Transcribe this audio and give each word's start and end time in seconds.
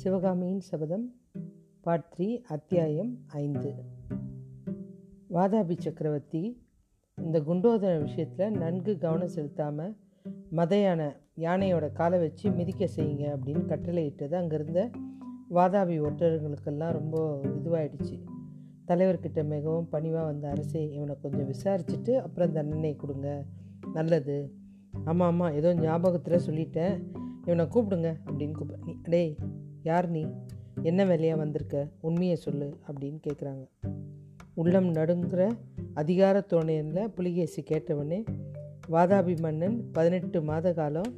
சிவகாமியின் 0.00 0.60
சபதம் 0.60 1.14
part 1.80 2.14
three 2.16 2.42
அத்தியாயம் 2.48 3.18
ஐந்து. 3.26 3.74
வாதாபி 5.30 5.78
சக்கரவர்த்தி 5.78 6.62
இந்த 7.16 7.40
குண்டோதர 7.40 8.00
விஷயத்தில் 8.00 8.50
நன்கு 8.50 8.98
கவனம் 8.98 9.28
செலுத்தாமல் 9.28 9.96
மதையான 10.56 11.16
யானையோட 11.36 11.92
காலை 11.92 12.18
வச்சு 12.18 12.50
மிதிக்க 12.50 12.88
செய்யுங்க 12.96 13.36
அப்படின்னு 13.36 13.64
கட்டளையிட்டது. 13.66 14.34
அங்கேருந்த 14.38 14.90
வாதாபி 15.50 15.96
ஒற்றர்களுக்கெல்லாம் 16.02 16.92
ரொம்ப 16.92 17.40
இதுவாயிடுச்சு. 17.44 18.20
தலைவர்கிட்ட 18.86 19.44
மிகவும் 19.44 19.88
பணிவாக 19.88 20.24
வந்த 20.24 20.48
அரசே 20.48 20.92
இவனை 20.92 21.16
கொஞ்சம் 21.22 21.50
விசாரிச்சுட்டு 21.50 22.14
அப்புறம் 22.16 22.52
தண்டனை 22.52 22.96
கொடுங்க. 22.96 23.44
நல்லது. 23.92 24.54
ஆமாம் 25.04 25.28
ஆமாம் 25.28 25.54
ஏதோ 25.54 25.74
ஞாபகத்தில் 25.74 26.46
சொல்லிட்டேன். 26.46 27.02
இவனை 27.42 27.64
கூப்பிடுங்க 27.64 28.16
அப்படின்னு 28.26 28.50
கூப்பிடு 28.50 28.96
டேய் 29.02 29.36
யார் 29.82 30.08
நீ? 30.08 30.26
என்ன 30.82 31.04
வேலையாக 31.04 31.38
வந்திருக்க? 31.38 31.88
உண்மையை 32.00 32.36
சொல்லு 32.36 32.78
அப்படின்னு 32.86 33.18
கேட்குறாங்க 33.26 33.66
உள்ளம் 34.54 34.94
நடுங்கிற 34.94 35.50
அதிகார 35.94 36.44
தோணையில் 36.50 37.06
புலிகேசி 37.06 37.62
கேட்டவனே 37.62 38.24
வாதாபி 38.90 39.40
மன்னன் 39.40 39.90
பதினெட்டு 39.92 40.42
மாத 40.42 40.72
காலம் 40.72 41.12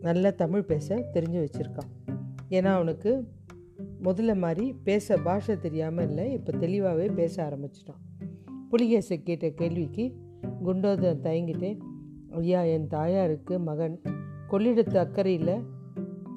நல்ல 0.00 0.30
தமிழ் 0.30 0.62
பேச 0.62 0.96
தெரிஞ்சு 0.96 1.46
வச்சுருக்கான். 1.46 2.16
ஏன்னா 2.50 2.64
அவனுக்கு 2.64 3.28
முதல்ல 4.04 4.36
மாதிரி 4.36 4.74
பேச 4.84 5.16
பாஷை 5.16 5.58
தெரியாமல் 5.58 6.08
இல்லை 6.08 6.32
இப்போ 6.32 6.52
தெளிவாகவே 6.52 7.06
பேச 7.06 7.44
ஆரம்பிச்சிட்டான். 7.44 8.26
புலிகேசை 8.70 9.22
கேட்ட 9.22 9.48
கேள்விக்கு 9.48 10.12
குண்டோதன் 10.64 11.20
தயங்கிட்டே 11.20 11.78
ஐயா 12.30 12.62
என் 12.62 12.86
தாயாருக்கு 12.86 13.58
மகன். 13.58 14.00
கொள்ளிடத்து 14.50 14.96
அக்கறையில் 14.96 15.62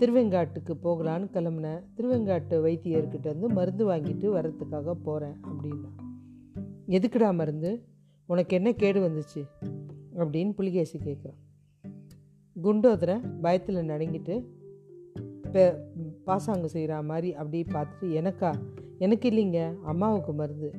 திருவெங்காட்டுக்கு 0.02 0.74
போகலான்னு 0.84 1.28
கிளம்புனேன். 1.34 1.84
திருவெங்காட்டு 1.94 2.64
வைத்தியர்கிட்ட 2.64 3.26
இருந்து 3.26 3.50
மருந்து 3.50 3.90
வாங்கிட்டு 3.90 4.28
வர்றதுக்காக 4.36 4.92
போகிறேன் 4.92 5.36
அப்படின்னா. 5.44 5.90
எதுக்குடா 6.88 7.34
மருந்து? 7.34 7.84
உனக்கு 8.26 8.56
என்ன 8.56 8.72
கேடு 8.72 9.10
வந்துச்சு? 9.10 9.44
அப்படின்னு 10.16 10.52
புலிகேசி 10.52 11.00
கேட்குறான் 11.00 11.38
குண்டோதரை 12.64 13.40
பயத்தில் 13.42 13.76
நடுங்கிட்டு 13.76 14.46
இப்போ 15.46 15.88
பாசாங்கு 16.26 16.70
செய்கிற 16.70 17.02
மாதிரி 17.02 17.34
அப்படி 17.34 17.66
பார்த்துட்டு 17.72 18.02
எனக்கா? 18.02 18.56
எனக்கு 18.98 19.30
இல்லைங்க 19.30 19.82
அம்மாவுக்கு 19.82 20.34
மருந்து. 20.34 20.74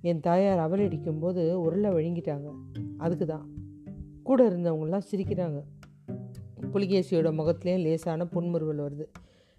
என் 0.00 0.20
தாயார் 0.20 0.58
அவல் 0.58 0.84
அடிக்கும்போது 0.84 1.60
உருளை 1.60 1.90
விழுங்கிட்டாங்க. 1.90 2.52
அதுக்கு 2.96 3.26
தான் 3.26 3.48
கூட 4.22 4.50
இருந்தவங்களாம் 4.50 5.02
சிரிக்கிறாங்க. 5.12 5.62
புலிகேசியோட 6.72 7.30
முகத்துலேயும் 7.30 7.82
லேசான 7.82 8.26
புன்முறுவல் 8.26 8.78
வருது. 8.78 9.04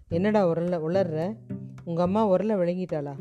என்னடா 0.08 0.48
உரல 0.48 0.80
உளர்ற? 0.88 1.36
உங்கள் 1.84 2.04
அம்மா 2.04 2.30
உரலை 2.30 2.56
விளங்கிட்டாளா? 2.56 3.14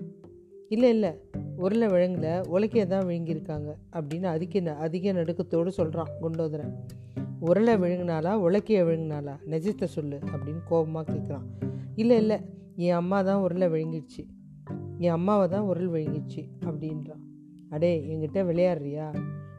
இல்லை 0.69 0.89
இல்லை. 0.89 1.11
உரலை 1.57 1.87
விழுங்கல 1.93 2.43
உலக்கையை 2.51 2.85
தான் 2.87 3.07
விழுங்கியிருக்காங்க 3.07 3.75
அப்படின்னு 3.93 4.23
அதிக 4.23 4.75
அதிக 4.75 5.11
நடுக்கத்தோடு 5.11 5.67
சொல்கிறான் 5.67 6.07
குண்டோதரன். 6.21 6.73
உரலை 7.41 7.75
விழுங்கினாலா 7.79 8.39
உலக்கையை 8.39 8.83
விழுங்கினாலா 8.83 9.35
நெஜத்தை 9.49 9.83
சொல்லு 9.83 10.19
அப்படின்னு 10.31 10.63
கோபமாக 10.65 11.13
கேட்குறான் 11.13 11.69
இல்லை 11.95 12.17
இல்லை. 12.17 12.39
என் 12.75 12.93
அம்மா 12.93 13.21
தான் 13.21 13.43
உரலை 13.43 13.69
விழுங்கிடுச்சு. 13.69 14.25
என் 14.97 15.11
அம்மாவை 15.11 15.47
தான் 15.47 15.61
உரல் 15.61 15.91
விழுங்கிடுச்சு 15.91 16.47
அப்படின்றான். 16.65 17.21
அடே 17.69 18.05
என்கிட்ட 18.09 18.35
விளையாடுறியா? 18.35 19.15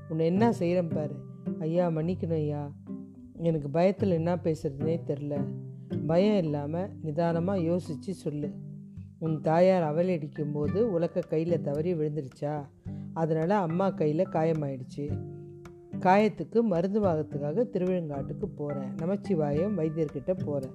உன்னை 0.09 0.27
என்ன 0.27 0.53
செய்கிறேன் 0.53 0.89
பாரு. 0.89 1.15
ஐயா 1.59 1.89
மன்னிக்கணும் 1.89 2.33
ஐயா. 2.33 2.73
எனக்கு 3.43 3.71
பயத்தில் 3.71 4.11
என்ன 4.11 4.35
பேசுகிறதுனே 4.35 5.01
தெரில. 5.07 5.45
பயம் 6.07 6.45
இல்லாமல் 6.45 6.91
நிதானமாக 7.03 7.61
யோசித்து 7.61 8.15
சொல்லு. 8.15 8.53
உன் 9.19 9.41
தாயார் 9.41 9.83
அவல் 9.83 10.09
அடிக்கும்போது 10.09 10.93
உலக்க 10.93 11.21
கையில் 11.21 11.61
தவறி 11.61 11.95
விழுந்துருச்சா? 11.95 12.67
அதனால் 13.13 13.51
அம்மா 13.51 13.91
கையில் 13.91 14.29
காயமாயிடுச்சு. 14.29 15.21
காயத்துக்கு 16.01 16.61
மருந்து 16.63 17.01
வாகத்துக்காக 17.01 17.65
திருவிழங்காட்டுக்கு 17.73 18.45
போகிறேன் 18.45 18.95
நமச்சிவாயம் 18.95 19.79
வைத்தியர்கிட்ட 19.79 20.45
போகிறேன் 20.45 20.75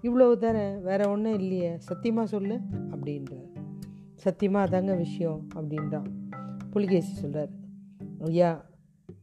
இவ்வளவு 0.00 0.38
தானே? 0.38 0.76
வேற 0.76 1.10
ஒன்றும் 1.10 1.34
இல்லையே. 1.34 1.78
சத்தியமாக 1.78 2.26
சொல்லு 2.26 2.60
அப்படின்றார். 2.90 3.54
சத்தியமாக 4.14 4.66
அதாங்க 4.68 4.96
விஷயம் 4.96 5.48
அப்படின்றான். 5.54 6.06
புலிகேசி 6.70 7.12
சொல்கிறார் 7.12 7.50
ஐயா 8.18 8.64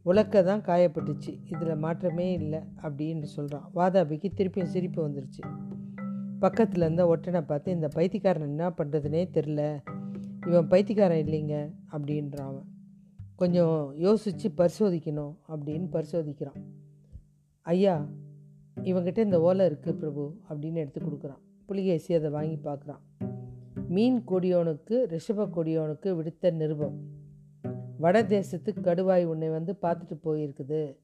உலக்க 0.03 0.44
தான் 0.44 0.62
காயப்பட்டுச்சு. 0.62 1.31
இதில் 1.52 1.75
மாற்றமே 1.75 2.31
இல்லை 2.31 2.59
அப்படின்னு 2.81 3.24
சொல்கிறான் 3.24 3.69
வாதாபிக்கு 3.75 4.30
திருப்பியும் 4.38 4.74
சிரிப்பு 4.74 5.00
வந்துருச்சு. 5.08 5.44
பக்கத்தில் 6.40 6.81
இருந்த 6.81 7.03
ஒட்டனை 7.16 7.41
பார்த்து 7.41 7.72
இந்த 7.72 7.88
பைத்தியக்காரன் 7.88 8.47
என்ன 8.47 8.69
பண்ணுறதுனே 8.69 9.22
தெரில 9.38 9.62
இவன் 10.47 10.68
பைத்தியக்காரன் 10.68 11.25
இல்லைங்க 11.25 11.58
அப்படின்றான் 11.91 12.50
அவன். 12.52 12.68
கொஞ்சம் 13.36 13.94
யோசித்து 13.97 14.52
பரிசோதிக்கணும் 14.58 15.34
அப்படின்னு 15.50 15.88
பரிசோதிக்கிறான். 15.91 16.59
ஐயா 17.62 17.96
இவங்கிட்ட 18.84 19.18
இந்த 19.18 19.41
ஓலை 19.41 19.66
இருக்குது 19.68 19.91
பிரபு 19.91 20.24
அப்படின்னு 20.50 20.75
எடுத்து 20.75 21.02
கொடுக்குறான். 21.02 21.41
புலிகேசி 21.66 22.14
அதை 22.14 22.30
வாங்கி 22.30 22.59
பார்க்குறான். 22.64 23.03
மீன் 23.88 24.24
கொடியோனுக்கு 24.28 24.96
ரிஷப 25.14 25.47
கொடியோனுக்கு 25.56 26.09
விடுத்த 26.20 26.52
நிருபம். 26.52 26.97
வட 28.03 28.25
தேசத்து 28.25 28.74
கடுவாய் 28.81 29.24
உன்னை 29.24 29.50
வந்து 29.50 29.78
பார்த்துட்டு 29.81 30.14
போயிருக்குது. 30.24 30.97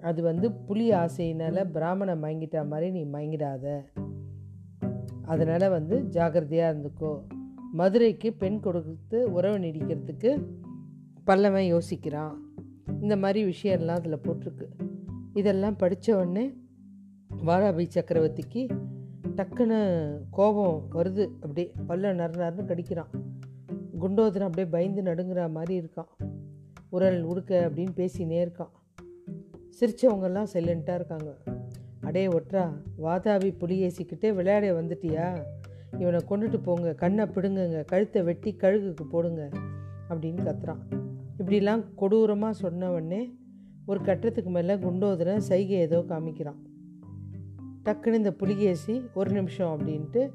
அது 0.00 0.22
வந்து 0.22 0.52
புலி 0.52 0.90
ஆசையினால் 0.90 1.70
பிராமணை 1.70 2.14
மயங்கிட்டா 2.14 2.66
மாதிரி 2.66 2.90
நீ 2.90 3.04
மயங்கிடாத. 3.04 3.80
அதனால் 5.22 5.70
வந்து 5.70 5.98
ஜாகிரதையாக 5.98 6.74
இருந்துக்கோ. 6.74 7.22
மதுரைக்கு 7.72 8.32
பெண் 8.32 8.60
கொடுத்து 8.60 9.32
உறவு 9.32 9.58
நீடிக்கிறதுக்கு 9.58 10.46
பல்லவன் 11.26 11.78
யோசிக்கிறான். 11.78 12.34
இந்த 13.00 13.16
மாதிரி 13.16 13.52
விஷயம்லாம் 13.52 13.98
அதில் 13.98 14.16
போட்டிருக்கு. 14.16 14.66
இதெல்லாம் 15.34 15.76
படித்த 15.76 16.16
உடனே 16.16 16.54
வாராபி 17.46 17.86
சக்கரவர்த்திக்கு 17.94 18.68
டக்குன்னு 19.36 20.10
கோபம் 20.30 20.88
வருது. 20.94 21.26
அப்படியே 21.26 21.72
பல்ல 21.88 22.14
நறு 22.14 22.44
நறுன்னு 22.44 22.66
கடிக்கிறான். 22.66 23.19
குண்டோதரன் 24.00 24.48
அப்படியே 24.48 24.66
பயந்து 24.66 25.02
நடுங்கிற 25.02 25.50
மாதிரி 25.50 25.74
இருக்கான். 25.80 26.10
உரல் 26.88 27.22
உடுக்க 27.22 27.70
அப்படின்னு 27.70 27.92
பேசினே 27.96 28.38
இருக்கான். 28.44 28.70
சிரித்தவங்கெல்லாம் 29.80 30.46
சைலண்ட்டாக 30.52 30.94
இருக்காங்க. 30.94 31.36
அடே 32.00 32.26
ஒற்றா 32.26 32.70
வாதாபி 33.02 33.50
புலியேசிக்கிட்டே 33.60 34.34
விளையாட 34.34 34.82
வந்துட்டியா? 34.82 35.44
இவனை 35.98 36.20
கொண்டுட்டு 36.30 36.56
போங்க 36.62 36.94
கண்ணை 36.94 37.24
பிடுங்குங்க 37.24 37.84
கழுத்தை 37.84 38.22
வெட்டி 38.22 38.56
கழுகுக்கு 38.60 39.04
போடுங்க 39.10 39.48
அப்படின்னு 40.08 40.40
கத்துறான். 40.48 40.82
இப்படிலாம் 41.38 41.84
கொடூரமாக 41.94 42.54
சொன்னவொடனே 42.62 43.34
ஒரு 43.86 44.00
கட்டத்துக்கு 44.00 44.50
மேலே 44.50 44.74
குண்டோதரன் 44.74 45.44
சைகை 45.48 45.76
ஏதோ 45.78 45.98
காமிக்கிறான். 45.98 46.60
டக்குன்னு 47.84 48.12
இந்த 48.12 48.32
புலிகேசி 48.32 49.02
ஒரு 49.14 49.30
நிமிஷம் 49.30 49.78
அப்படின்ட்டு 49.78 50.30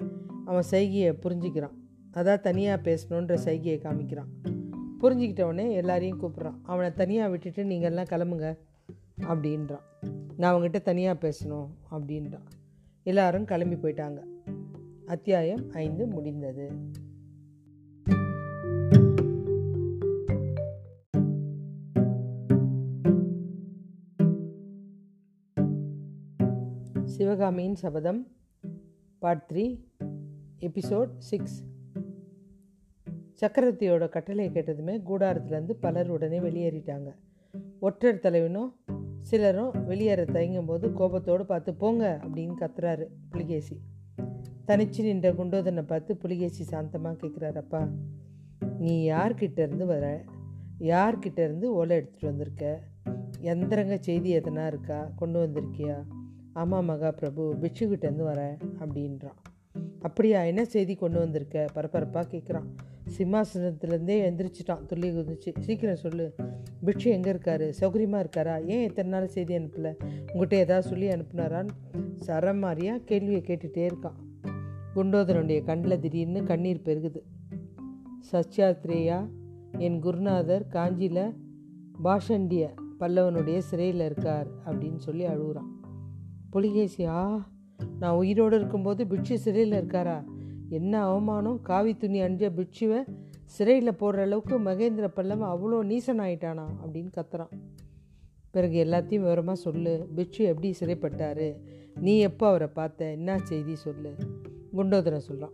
அவன் 0.45 0.63
சைகையை 0.71 1.13
புரிஞ்சிக்கிறான். 1.23 1.75
அதான் 2.15 2.39
தனியாக 2.39 2.81
பேசணுன்ற 2.81 3.33
சைகையை 3.45 3.77
காமிக்கிறான். 3.77 4.29
புரிஞ்சுக்கிட்டவனே 5.01 5.71
எல்லாரையும் 5.71 6.21
கூப்பிட்றான். 6.21 6.55
அவனை 6.63 6.93
தனியாக 6.93 7.29
விட்டுட்டு 7.29 7.63
நீங்கள்லாம் 7.63 8.09
கிளம்புங்க 8.09 8.57
அப்படின்றான். 9.21 9.81
நான் 10.37 10.55
அவங்ககிட்ட 10.55 10.81
தனியாக 10.81 11.29
பேசணும் 11.29 11.67
அப்படின்றான். 11.91 12.47
எல்லாரும் 13.03 13.45
கிளம்பி 13.45 13.75
போயிட்டாங்க. 13.75 14.23
அத்தியாயம் 15.05 15.69
ஐந்து 15.71 16.07
முடிந்தது. 16.07 16.71
சிவகாமியின் 27.03 27.75
சபதம் 27.75 28.27
பார்ட் 29.19 29.51
த்ரீ 29.53 29.79
எபிசோட் 30.59 31.09
சிக்ஸ். 31.17 31.73
சக்கரவர்த்தியோட 33.41 34.09
கட்டளை 34.09 34.49
கேட்டதுமே 34.49 35.01
கூடாரத்துலேருந்து 35.09 35.71
பலர் 35.71 36.09
உடனே 36.09 36.39
வெளியேறிட்டாங்க. 36.39 37.07
ஒற்றர் 37.79 38.19
தலைவனும் 38.19 38.75
சிலரும் 39.21 39.85
வெளியேற 39.85 40.25
தயங்கும் 40.25 40.65
போது 40.65 40.93
கோபத்தோடு 40.93 41.45
பார்த்து 41.45 41.73
போங்க 41.73 42.19
அப்படின்னு 42.23 42.53
கத்துறாரு 42.59 43.03
புலிகேசி. 43.29 43.79
தனிச்சு 44.67 45.01
நின்ற 45.01 45.31
குண்டோதனை 45.31 45.81
பார்த்து 45.81 46.17
புலிகேசி 46.17 46.63
சாந்தமாக 46.63 47.25
கேட்குறாரு 47.25 47.55
அப்பா 47.55 47.89
நீ 48.79 49.09
யார்கிட்ட 49.09 49.59
இருந்து 49.59 49.85
வர? 49.85 50.23
யார்கிட்ட 50.79 51.39
இருந்து 51.39 51.73
ஓலை 51.73 51.97
எடுத்துகிட்டு 51.97 52.25
வந்திருக்க? 52.25 52.79
எந்திரங்க 53.41 53.97
செய்தி 53.99 54.37
எதனா 54.37 54.67
இருக்கா? 54.67 55.11
கொண்டு 55.15 55.47
வந்திருக்கியா? 55.47 56.03
ஆமாம் 56.53 56.85
மகா 56.85 57.11
பிரபு 57.11 57.55
பிட்சுக்கிட்டேருந்து 57.61 58.25
வரேன் 58.25 58.57
அப்படின்றான். 58.79 59.37
அப்படியா? 59.99 60.41
என்ன 60.41 60.65
செய்தி 60.65 60.95
கொண்டு 60.95 61.19
வந்திருக்க? 61.19 61.65
பரபரப்பாக 61.73 62.37
கேட்குறான் 62.37 62.67
சிம்மாசனத்துலேருந்தே 63.17 64.15
எந்திரிச்சிட்டான். 64.29 64.85
துள்ளி 64.85 65.09
குதிச்சு. 65.09 65.59
சீக்கிரம் 65.59 65.95
சொல்லு. 65.95 66.35
பிட்சு 66.83 67.11
எங்கே 67.11 67.31
இருக்காரு? 67.31 67.73
சௌகரியமாக 67.81 68.25
இருக்காரா? 68.25 68.65
ஏன் 68.65 68.83
இத்தனை 68.83 69.11
நாள் 69.11 69.27
செய்தி 69.27 69.57
அனுப்பலை? 69.57 69.95
உங்கள்கிட்ட 70.33 70.53
ஏதாவது 70.53 70.87
சொல்லி 70.87 71.07
அனுப்புனாரான்னு 71.07 71.67
சரமாரியாக 72.27 73.03
கேள்வியை 73.03 73.41
கேட்டுகிட்டே 73.41 73.89
இருக்கான். 73.91 74.47
குண்டோதரனுடைய 74.95 75.63
கண்ணில் 75.63 75.99
திடீர்னு 75.99 76.43
கண்ணீர் 76.43 76.81
பெருகுது. 76.85 77.21
சத்யாத்ரேயா 78.31 79.29
என் 79.77 79.99
குருநாதர் 79.99 80.67
காஞ்சியில் 80.67 81.33
பாஷண்டிய 82.03 82.69
பல்லவனுடைய 82.99 83.57
சிறையில் 83.57 83.99
இருக்கார் 83.99 84.47
அப்படின்னு 84.65 84.97
சொல்லி 84.97 85.25
அழுகுறான். 85.25 85.71
புலிகேசி 86.49 87.05
ஆ 87.05 87.49
நான் 87.99 88.15
உயிரோடு 88.15 88.55
இருக்கும்போது 88.55 89.07
பிட்சு 89.07 89.39
சிறையில் 89.39 89.81
இருக்காரா? 89.81 90.23
என்ன 90.69 91.03
அவமானம்? 91.03 91.61
காவி 91.61 91.97
துணி 91.97 92.21
அணிஞ்ச 92.21 92.49
பிட்சுவை 92.49 93.05
சிறையில் 93.45 93.99
போடுற 93.99 94.17
அளவுக்கு 94.17 94.59
மகேந்திர 94.59 95.07
பல்லவன் 95.15 95.51
அவ்வளோ 95.53 95.79
நீசன் 95.85 96.21
ஆயிட்டானா 96.21 96.65
அப்படின்னு 96.85 97.11
கத்துறான். 97.15 97.49
பிறகு 98.51 98.85
எல்லாத்தையும் 98.85 99.25
விவரமாக 99.25 99.59
சொல்லு. 99.59 100.07
பிட்சு 100.15 100.45
எப்படி 100.45 100.75
சிறைப்பட்டார்? 100.79 101.55
நீ 101.99 102.19
எப்போ 102.19 102.47
அவரை 102.47 102.67
பார்த்த? 102.67 103.11
என்ன 103.11 103.37
செய்தி 103.37 103.75
சொல்லு? 103.75 104.15
குண்டோதரன் 104.75 105.27
சொல்கிறான் 105.27 105.53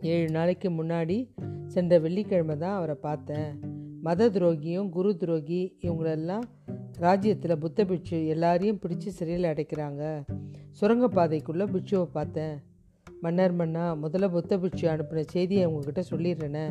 ஏழு 0.00 0.30
நாளைக்கு 0.30 0.70
முன்னாடி 0.70 1.28
சென்ற 1.66 1.98
வெள்ளிக்கிழமை 1.98 2.56
தான் 2.56 2.76
அவரை 2.76 2.94
பார்த்தேன். 2.94 3.60
மத 4.00 4.28
துரோகியும் 4.28 4.88
குரு 4.88 5.16
துரோகி 5.16 5.76
இவங்களெல்லாம் 5.82 6.42
ராஜ்யத்தில் 6.98 7.58
புத்த 7.58 7.84
பிட்சு 7.84 8.26
எல்லாரையும் 8.26 8.78
பிடிச்சி 8.82 9.06
சிறையில் 9.06 9.50
அடைக்கிறாங்க. 9.50 10.24
சுரங்கப்பாதைக்குள்ளே 10.80 11.66
பிட்சுவை 11.74 12.04
பார்த்தேன். 12.04 12.62
மன்னர் 13.24 13.54
மன்னா 13.60 13.84
முதல்ல 14.02 14.26
புத்த 14.34 14.58
பிட்சு 14.62 14.84
அனுப்பின 14.92 15.24
செய்தியை 15.34 15.64
உங்ககிட்ட 15.68 16.02
சொல்லிடுறேனே. 16.10 16.64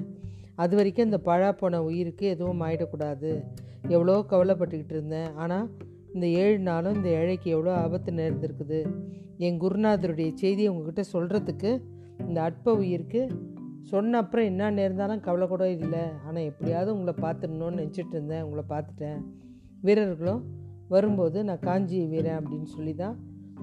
அது 0.63 0.73
வரைக்கும் 0.77 1.07
இந்த 1.09 1.19
பழா 1.27 1.49
போன 1.61 1.81
உயிருக்கு 1.87 2.25
எதுவும் 2.35 2.61
ஆயிடக்கூடாது. 2.67 3.31
எவ்வளோ 3.95 4.15
கவலைப்பட்டுக்கிட்டு 4.31 4.95
இருந்தேன். 4.97 5.29
ஆனால் 5.43 5.65
இந்த 6.13 6.25
ஏழு 6.43 6.59
நாளும் 6.69 6.97
இந்த 6.99 7.09
ஏழைக்கு 7.19 7.49
எவ்வளோ 7.55 7.71
ஆபத்து 7.83 8.11
நேர்ந்திருக்குது. 8.19 8.79
என் 9.45 9.59
குருநாதருடைய 9.63 10.29
செய்தியை 10.41 10.69
உங்ககிட்ட 10.73 11.03
சொல்கிறதுக்கு 11.13 11.71
இந்த 12.27 12.37
அற்ப 12.47 12.75
உயிருக்கு 12.81 13.21
சொன்ன 13.91 14.19
அப்புறம் 14.23 14.47
என்ன 14.51 14.69
நேர்ந்தாலும் 14.77 15.23
கவலை 15.25 15.45
கூட 15.47 15.65
இல்லை. 15.77 16.03
ஆனால் 16.27 16.47
எப்படியாவது 16.51 16.89
உங்களை 16.95 17.13
பார்த்துடணும்னு 17.25 17.79
நினச்சிட்டு 17.81 18.15
இருந்தேன். 18.17 18.43
உங்களை 18.45 18.63
பார்த்துட்டேன். 18.73 19.19
வீரர்களும் 19.87 20.43
வரும்போது 20.93 21.37
நான் 21.49 21.65
காஞ்சி 21.67 21.99
வீரன் 22.13 22.39
அப்படின்னு 22.39 22.69
சொல்லி 22.75 22.93
தான் 23.03 23.15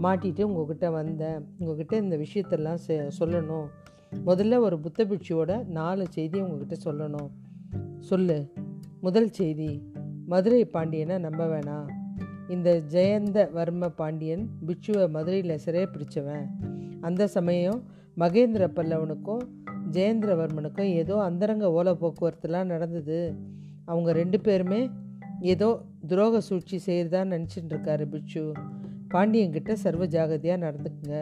மாட்டிட்டு 0.02 0.42
உங்ககிட்ட 0.42 0.90
வந்தேன். 0.90 1.46
உங்ககிட்ட 1.58 1.96
இந்த 1.96 2.16
விஷயத்தெல்லாம் 2.16 3.10
சொல்லணும். 3.18 3.64
முதல்ல 4.26 4.58
ஒரு 4.58 4.78
புத்த 4.78 5.04
பிட்சுவோட 5.04 5.66
நாலு 5.66 6.06
செய்தி 6.06 6.40
உங்ககிட்ட 6.40 6.90
சொல்லணும். 6.90 7.30
சொல்லு. 7.98 8.52
முதல் 9.00 9.30
செய்தி 9.30 9.82
மதுரை 10.26 10.64
பாண்டியனை 10.64 11.18
நம்ப 11.18 11.46
வேணாம். 11.46 11.90
இந்த 12.48 12.82
ஜெயந்த 12.90 13.48
வர்ம 13.54 13.88
பாண்டியன் 13.88 14.48
பிட்சுவை 14.66 15.10
மதுரையில் 15.10 15.58
சிறைய 15.58 15.88
பிடிச்சவன். 15.92 16.46
அந்த 17.00 17.26
சமயம் 17.26 17.82
மகேந்திர 18.16 18.68
பல்லவனுக்கும் 18.68 19.42
ஜெயேந்திரவர்மனுக்கும் 19.90 20.92
ஏதோ 20.92 21.22
அந்தரங்க 21.22 21.72
ஓலை 21.72 21.96
போக்குவரத்துலாம் 22.00 22.64
நடந்தது. 22.64 23.34
அவங்க 23.84 24.12
ரெண்டு 24.12 24.40
பேருமே 24.40 24.90
ஏதோ 25.40 25.80
துரோக 26.08 26.38
சூழ்ச்சி 26.38 26.80
செய்கிறதா 26.86 27.20
நினச்சிட்டு 27.20 27.68
இருக்காரு 27.68 28.06
பிட்சு. 28.06 28.52
பாண்டியங்கிட்ட 29.12 29.72
சர்வ 29.72 30.06
ஜாகிரதையாக 30.06 30.62
நடந்துக்குங்க. 30.66 31.16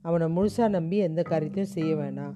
அவனை 0.00 0.26
முழுசாக 0.36 0.68
நம்பி 0.68 0.96
எந்த 0.96 1.22
காரியத்தையும் 1.22 1.72
செய்ய 1.72 1.94
வேணாம். 1.94 2.34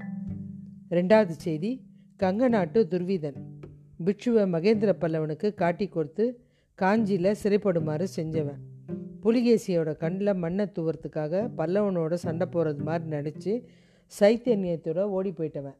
ரெண்டாவது 0.90 1.34
செய்தி 1.44 1.70
கங்க 2.18 2.48
நாட்டு 2.48 2.86
துர்விதன். 2.90 3.38
பிட்சுவை 4.04 4.44
மகேந்திர 4.54 4.92
பல்லவனுக்கு 5.00 5.54
காட்டி 5.54 5.86
கொடுத்து 5.88 6.24
காஞ்சியில் 6.74 7.36
சிறைப்படுமாறு 7.42 8.06
செஞ்சவன். 8.16 8.60
புலிகேசியோட 9.22 9.90
கண்ணில் 9.96 10.34
மண்ணை 10.34 10.66
தூவறதுக்காக 10.76 11.50
பல்லவனோட 11.58 12.14
சண்டை 12.14 12.46
போகிறது 12.50 12.82
மாதிரி 12.82 13.10
நினச்சி 13.16 13.52
சைத்தன்யத்தோட 14.20 15.02
ஓடி 15.16 15.30
போயிட்டவன். 15.30 15.78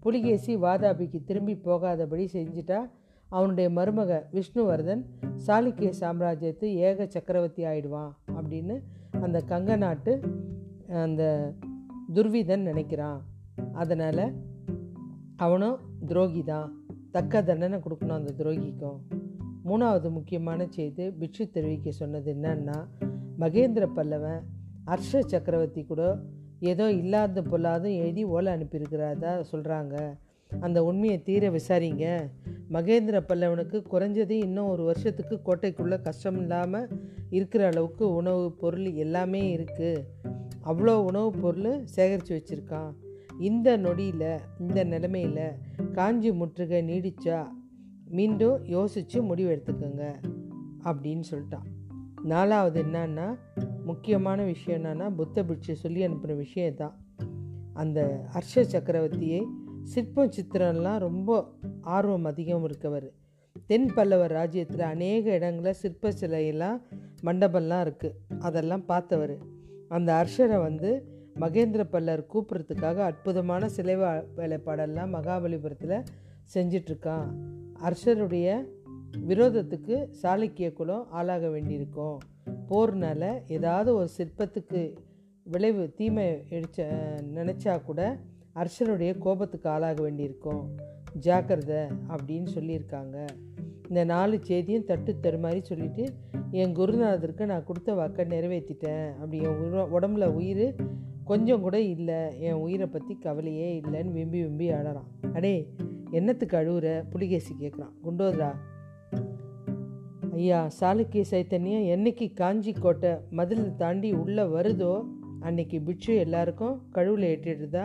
புலிகேசி 0.00 0.56
வாதாபிக்கு 0.56 1.18
திரும்பி 1.24 1.54
போகாதபடி 1.54 2.26
செஞ்சிட்டா 2.32 2.90
அவனுடைய 3.28 3.68
மருமக 3.70 4.20
விஷ்ணுவர்தன் 4.36 5.02
சாளுக்கிய 5.46 5.90
சாம்ராஜ்யத்து 6.00 6.66
ஏக 6.88 7.06
சக்கரவர்த்தி 7.06 7.64
ஆயிடுவான் 7.64 8.12
அப்படின்னு 8.36 8.76
அந்த 9.20 9.38
கங்க 9.48 9.76
நாட்டு 9.76 10.12
அந்த 11.04 11.22
துர்விதன் 12.14 12.66
நினைக்கிறான். 12.70 13.20
அதனால் 13.72 14.24
அவனும் 15.36 15.78
துரோகி 16.06 16.42
தான். 16.42 16.68
தக்க 17.10 17.42
தண்டனை 17.42 17.78
கொடுக்கணும் 17.78 18.18
அந்த 18.20 18.32
துரோகிக்கும். 18.38 18.98
மூணாவது 19.64 20.08
முக்கியமான 20.10 20.66
செய்தி 20.66 21.04
பிட்சு 21.10 21.44
தெரிவிக்க 21.50 21.90
சொன்னது 21.90 22.28
என்னன்னா 22.34 22.78
மகேந்திர 23.40 23.84
பல்லவன் 23.96 24.40
ஹர்ஷ 24.86 25.20
சக்கரவர்த்தி 25.32 25.82
கூட 25.84 26.02
ஏதோ 26.60 26.86
இல்லாத 26.92 27.42
பொல்லாதும் 27.42 27.96
எழுதி 28.02 28.22
ஓலை 28.34 28.52
அனுப்பியிருக்கிறதா 28.52 29.32
சொல்கிறாங்க 29.52 29.96
அந்த 30.50 30.78
உண்மையை 30.84 31.22
தீர 31.22 31.50
விசாரிங்க. 31.50 32.06
மகேந்திர 32.72 33.20
பல்லவனுக்கு 33.28 33.82
குறைஞ்சது 33.90 34.30
இன்னும் 34.30 34.68
ஒரு 34.68 34.84
வருஷத்துக்கு 34.84 35.40
கோட்டைக்குள்ளே 35.44 36.00
கஷ்டம் 36.00 36.38
இல்லாமல் 36.38 36.88
இருக்கிற 37.30 37.66
அளவுக்கு 37.66 38.14
உணவு 38.14 38.52
பொருள் 38.52 38.92
எல்லாமே 38.92 39.56
இருக்குது 39.56 40.00
அவ்வளோ 40.64 40.94
உணவுப் 40.94 41.42
பொருள் 41.42 41.86
சேகரித்து 41.86 42.42
வச்சுருக்கான். 42.42 42.92
இந்த 43.38 43.76
நொடியில் 43.76 44.38
இந்த 44.58 44.84
நிலமையில் 44.84 45.48
காஞ்சி 45.92 46.32
முற்றுகை 46.32 46.82
நீடிச்சா 46.82 47.46
மீண்டும் 48.08 48.64
யோசித்து 48.64 49.22
முடிவு 49.22 49.50
எடுத்துக்கோங்க 49.50 50.14
அப்படின்னு 50.84 51.22
சொல்லிட்டான். 51.30 51.66
நாலாவது 52.22 52.82
என்னன்னா 52.82 53.38
முக்கியமான 53.84 54.42
விஷயம் 54.42 54.84
என்னன்னா 54.84 55.14
புத்த 55.14 55.44
பிட்சு 55.44 55.76
சொல்லி 55.76 56.06
அனுப்பின 56.06 56.36
விஷயம் 56.36 56.74
தான் 56.74 56.96
அந்த 57.72 58.24
ஹர்ஷ 58.34 58.54
சக்கரவர்த்தியை 58.54 59.44
சிற்பம் 59.88 60.30
சித்திரம்லாம் 60.30 60.98
ரொம்ப 60.98 61.50
ஆர்வம் 61.80 62.24
அதிகம் 62.24 62.64
இருக்கவர். 62.68 63.08
தென் 63.66 63.90
பல்லவ 63.94 64.26
ராஜ்யத்தில் 64.26 64.80
அநேக 64.80 65.32
இடங்களில் 65.32 65.72
சிற்ப 65.72 66.12
சிலையெல்லாம் 66.20 66.80
மண்டபம்லாம் 67.22 67.84
இருக்குது 67.86 68.38
அதெல்லாம் 68.38 68.84
பார்த்தவர். 68.84 69.38
அந்த 69.88 70.10
அர்ஷரை 70.14 70.58
வந்து 70.60 70.90
மகேந்திர 71.40 71.84
பல்லர் 71.84 72.26
கூப்பிட்றதுக்காக 72.34 72.96
அற்புதமான 72.96 73.68
சிலை 73.68 73.96
வேலைப்பாடெல்லாம் 74.36 75.12
மகாபலிபுரத்தில் 75.16 76.04
செஞ்சிட்ருக்கான். 76.54 77.28
அர்ஷருடைய 77.82 78.48
விரோதத்துக்கு 79.28 80.08
சாளுக்கிய 80.22 80.72
குலம் 80.72 81.10
ஆளாக 81.10 81.48
வேண்டியிருக்கும். 81.48 82.18
போர்னால 82.68 83.38
ஏதாவது 83.46 83.94
ஒரு 83.94 84.08
சிற்பத்துக்கு 84.18 84.94
விளைவு 85.44 85.92
தீமை 85.96 86.26
எடுச்ச 86.50 86.88
நினச்சா 87.34 87.82
கூட 87.82 88.18
அர்ஷனுடைய 88.60 89.10
கோபத்துக்கு 89.18 89.68
ஆளாக 89.70 90.02
வேண்டியிருக்கும். 90.02 90.62
ஜாக்கிரதை 91.26 91.82
அப்படின்னு 92.12 92.48
சொல்லியிருக்காங்க. 92.56 93.16
இந்த 93.88 94.00
நாலு 94.04 94.36
செய்தியும் 94.44 94.84
தட்டு 94.84 95.10
தருமாறி 95.22 95.60
சொல்லிட்டு 95.62 95.68
சொல்லிவிட்டு 95.70 96.56
என் 96.60 96.74
குருநாதருக்கு 96.76 97.44
நான் 97.44 97.64
கொடுத்த 97.64 97.94
வாக்கை 97.94 98.24
நிறைவேற்றிட்டேன். 98.24 99.06
அப்படி 99.14 99.38
என் 99.48 99.60
உடம்புல 99.96 100.26
உயிர் 100.38 100.66
கொஞ்சம் 101.24 101.60
கூட 101.60 101.76
இல்லை. 101.80 102.40
என் 102.40 102.60
உயிரை 102.64 102.86
பற்றி 102.86 103.14
கவலையே 103.14 103.68
இல்லைன்னு 103.80 104.12
விம்பி 104.12 104.40
விம்பி 104.42 104.66
அழறான் 104.70 105.08
அடே 105.32 105.54
என்னத்துக்கு 106.10 106.56
அழுவுற? 106.56 106.88
புலிகேசி 107.10 107.54
கேட்குறான் 107.60 107.94
குண்டோதரா 108.04 108.50
ஐயா 110.38 110.58
சாளுக்கிய 110.80 111.22
சைத்தன்யம் 111.30 111.86
என்னைக்கு 111.94 112.26
காஞ்சி 112.34 112.72
கோட்டை 112.72 113.12
மதில் 113.30 113.64
தாண்டி 113.76 114.10
உள்ளே 114.12 114.42
வருதோ 114.42 114.92
அன்னைக்கு 115.40 115.78
பிட்சு 115.80 116.12
எல்லாருக்கும் 116.16 116.76
கழுவில் 116.90 117.26
ஏற்றிடுதா? 117.32 117.84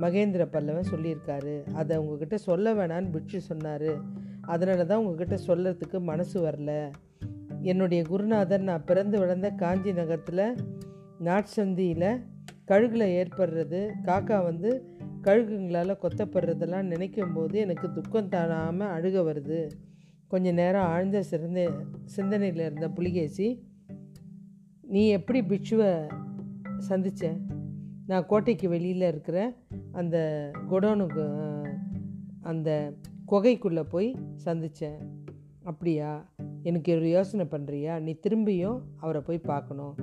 மகேந்திர 0.00 0.44
பல்லவன் 0.46 0.90
சொல்லியிருக்காரு. 0.90 1.72
அதை 1.72 1.96
உங்ககிட்ட 1.96 2.38
சொல்ல 2.38 2.74
வேணான்னு 2.74 3.10
பிட்சு 3.10 3.40
சொன்னார். 3.40 3.90
அதனால 4.40 4.84
தான் 4.84 5.04
உங்ககிட்ட 5.04 5.54
சொல்கிறதுக்கு 5.54 6.00
மனசு 6.00 6.46
வரல. 6.46 6.90
என்னுடைய 7.62 8.02
குருநாதர் 8.02 8.60
நான் 8.60 8.84
பிறந்து 8.84 9.18
வளர்ந்த 9.18 9.50
காஞ்சி 9.50 9.92
நகரத்தில் 9.92 10.56
நாட்சந்தியில் 11.24 12.22
கழுகில் 12.66 13.08
ஏற்படுறது 13.10 13.90
காக்கா 14.04 14.42
வந்து 14.42 14.98
கழுகுங்களால் 15.22 15.98
கொத்தப்படுறதெல்லாம் 16.02 16.82
நினைக்கும் 16.82 17.32
போது 17.32 17.58
எனக்கு 17.58 17.92
துக்கம் 17.92 18.28
தானாமல் 18.28 18.92
அழுக 18.96 19.20
வருது. 19.20 19.70
கொஞ்ச 20.28 20.52
நேரம் 20.52 20.84
ஆழ்ந்த 20.84 21.22
சிறந்த 21.22 21.70
சிந்தனையில் 22.04 22.60
இருந்த 22.60 22.88
புலிகேசி 22.88 23.68
நீ 24.80 25.08
எப்படி 25.08 25.40
பிட்சுவை 25.40 26.08
சந்தித்த 26.78 27.36
நான் 28.06 28.26
கோட்டைக்கு 28.26 28.68
வெளியில் 28.68 29.00
இருக்கிற 29.00 29.52
அந்த 29.92 30.50
குடோனுக்கு 30.70 31.24
அந்த 32.40 32.92
குகைக்குள்ளே 33.28 33.82
போய் 33.82 34.16
சந்தித்தேன் 34.44 35.00
அப்படியா? 35.64 36.32
எனக்கு 36.62 36.96
ஒரு 36.96 37.08
யோசனை 37.08 37.46
பண்ணுறியா 37.50 38.00
நீ 38.00 38.18
திரும்பியும் 38.28 38.80
அவரை 38.96 39.20
போய் 39.20 39.38
பார்க்கணும் 39.38 39.94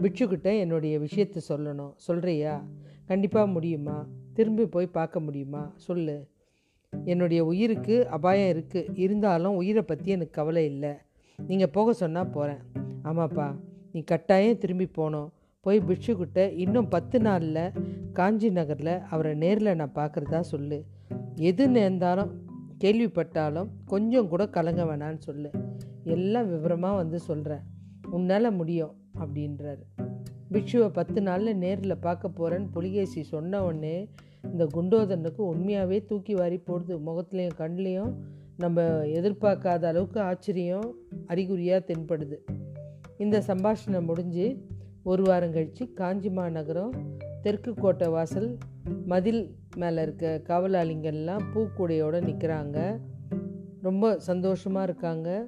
பிட்சுக்கிட்ட 0.00 0.58
என்னுடைய 0.58 0.98
விஷயத்தை 0.98 1.42
சொல்லணும். 1.48 1.92
சொல்கிறியா 2.08 2.66
கண்டிப்பாக 3.04 3.46
முடியுமா? 3.46 4.06
திரும்பி 4.32 4.66
போய் 4.66 4.86
பார்க்க 4.86 5.20
முடியுமா? 5.20 5.72
சொல்லு. 5.76 6.28
என்னுடைய 7.04 7.44
உயிருக்கு 7.44 8.08
அபாயம் 8.08 8.56
இருக்குது 8.56 8.98
இருந்தாலும் 8.98 9.54
உயிரை 9.54 9.82
பற்றி 9.82 10.10
எனக்கு 10.10 10.30
கவலை 10.30 10.64
இல்லை. 10.64 10.92
நீங்கள் 11.46 11.68
போக 11.68 11.92
சொன்னால் 11.92 12.30
போகிறேன் 12.30 12.62
ஆமாப்பா. 13.04 13.54
நீ 13.92 14.00
கட்டாயம் 14.00 14.58
திரும்பி 14.58 14.86
போகணும் 14.86 15.32
போய் 15.64 15.84
பிட்சுக்கிட்ட 15.88 16.40
இன்னும் 16.56 16.88
பத்து 16.88 17.20
நாளில் 17.20 17.72
காஞ்சி 18.12 18.50
நகரில் 18.50 18.94
அவரை 19.10 19.34
நேரில் 19.34 19.76
நான் 19.76 19.94
பார்க்குறதா 19.94 20.40
சொல்லு. 20.40 20.78
எது 21.50 21.64
நேர்ந்தாலும் 21.68 22.32
கேள்விப்பட்டாலும் 22.84 23.68
கொஞ்சம் 23.86 24.28
கூட 24.28 24.42
கலங்க 24.46 24.82
வேணான்னு 24.84 25.18
சொல்லு. 25.18 25.50
எல்லாம் 26.16 26.48
விவரமாக 26.48 26.96
வந்து 26.96 27.18
சொல்கிறேன் 27.18 27.64
உன்னால் 28.10 28.50
முடியும் 28.52 28.94
அப்படின்றாரு. 29.20 29.84
பிக்ஷுவை 30.52 30.88
பத்து 30.88 31.20
நாளில் 31.22 31.56
நேரில் 31.56 32.02
பார்க்க 32.06 32.30
போகிறேன்னு 32.38 32.68
புலிகேசி 32.72 33.22
சொன்ன 33.22 33.62
உடனே 33.64 33.96
இந்த 34.50 34.64
குண்டோதனுக்கு 34.74 35.42
உண்மையாகவே 35.52 35.98
தூக்கி 36.04 36.34
வாரி 36.34 36.58
போடுது. 36.66 36.94
முகத்துலேயும் 37.06 37.58
கண்லேயும் 37.58 38.12
நம்ம 38.56 38.82
எதிர்பார்க்காத 39.18 39.84
அளவுக்கு 39.84 40.20
ஆச்சரியம் 40.20 40.88
அறிகுறியாக 41.26 41.80
தென்படுது. 41.86 42.38
இந்த 43.16 43.36
சம்பாஷணம் 43.46 44.08
முடிஞ்சு 44.10 44.46
ஒரு 45.04 45.22
வாரம் 45.22 45.52
கழித்து 45.52 45.92
காஞ்சி 45.92 46.30
மாநகரம் 46.30 46.92
தெற்கு 47.42 47.74
கோட்டை 47.74 48.08
வாசல் 48.08 48.58
மதில் 49.06 49.56
மேலே 49.76 50.02
இருக்க 50.02 50.40
காவலாளிங்கள்லாம் 50.48 51.42
பூக்கூடையோடு 51.54 52.20
நிற்கிறாங்க 52.28 53.00
ரொம்ப 53.82 54.18
சந்தோஷமாக 54.18 54.86
இருக்காங்க. 54.86 55.46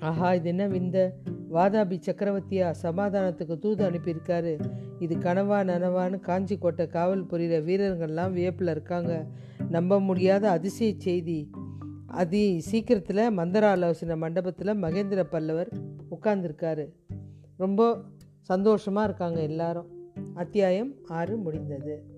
ஆஹா 0.00 0.34
இது 0.34 0.48
என்ன 0.48 0.66
இந்த 0.66 1.16
வாதாபி 1.52 1.96
சக்கரவர்த்தியா 2.06 2.74
சமாதானத்துக்கு 2.82 3.58
தூது 3.58 3.90
அனுப்பியிருக்காரு. 3.90 4.52
இது 4.98 5.16
கனவா 5.16 5.58
நனவான்னு 5.70 6.20
காஞ்சி 6.20 6.58
கோட்டை 6.58 6.86
காவல் 6.86 7.26
புரிகிற 7.26 7.60
வீரர்கள்லாம் 7.68 8.32
வியப்பில் 8.32 8.68
இருக்காங்க. 8.68 9.26
நம்ப 9.68 10.00
முடியாத 10.00 10.50
அதிசய 10.50 10.94
செய்தி. 10.96 11.50
அதி 12.06 12.60
சீக்கிரத்தில் 12.60 13.38
மந்தர 13.38 13.64
ஆலோசனை 13.64 14.16
மண்டபத்தில் 14.16 14.80
மகேந்திர 14.82 15.22
பல்லவர் 15.22 15.68
உட்கார்ந்துருக்காரு. 16.10 16.86
ரொம்ப 17.56 18.02
சந்தோஷமாக 18.44 19.06
இருக்காங்க 19.06 19.40
எல்லாரும். 19.40 19.88
அத்தியாயம் 20.34 20.94
ஆறு 21.08 21.36
முடிந்தது. 21.36 22.13